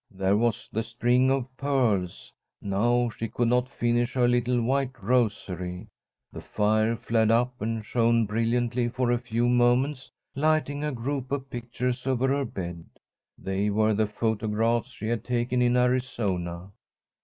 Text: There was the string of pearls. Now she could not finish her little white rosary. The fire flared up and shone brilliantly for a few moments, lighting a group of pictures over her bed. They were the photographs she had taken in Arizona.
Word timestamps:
There 0.09 0.35
was 0.35 0.67
the 0.71 0.81
string 0.81 1.29
of 1.29 1.55
pearls. 1.57 2.33
Now 2.59 3.09
she 3.11 3.27
could 3.27 3.49
not 3.49 3.69
finish 3.69 4.13
her 4.15 4.27
little 4.27 4.59
white 4.59 4.93
rosary. 4.99 5.89
The 6.33 6.41
fire 6.41 6.95
flared 6.95 7.29
up 7.29 7.61
and 7.61 7.85
shone 7.85 8.25
brilliantly 8.25 8.89
for 8.89 9.11
a 9.11 9.19
few 9.19 9.47
moments, 9.47 10.09
lighting 10.33 10.83
a 10.83 10.91
group 10.91 11.31
of 11.31 11.51
pictures 11.51 12.07
over 12.07 12.29
her 12.29 12.45
bed. 12.45 12.85
They 13.37 13.69
were 13.69 13.93
the 13.93 14.07
photographs 14.07 14.89
she 14.89 15.05
had 15.07 15.23
taken 15.23 15.61
in 15.61 15.77
Arizona. 15.77 16.71